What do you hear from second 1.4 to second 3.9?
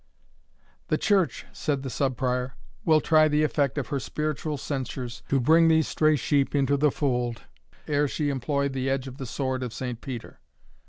said the Sub Prior, "will try the effect of